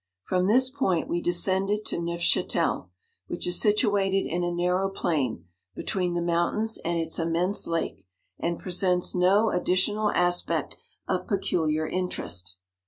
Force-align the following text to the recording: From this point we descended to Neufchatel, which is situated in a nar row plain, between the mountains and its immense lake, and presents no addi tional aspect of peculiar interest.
From 0.23 0.47
this 0.47 0.71
point 0.71 1.07
we 1.07 1.21
descended 1.21 1.85
to 1.85 1.99
Neufchatel, 1.99 2.89
which 3.27 3.45
is 3.45 3.61
situated 3.61 4.25
in 4.25 4.43
a 4.43 4.51
nar 4.51 4.79
row 4.79 4.89
plain, 4.89 5.45
between 5.75 6.15
the 6.15 6.23
mountains 6.23 6.79
and 6.83 6.97
its 6.97 7.19
immense 7.19 7.67
lake, 7.67 8.07
and 8.39 8.57
presents 8.57 9.13
no 9.13 9.51
addi 9.55 9.73
tional 9.73 10.11
aspect 10.15 10.75
of 11.07 11.27
peculiar 11.27 11.87
interest. 11.87 12.57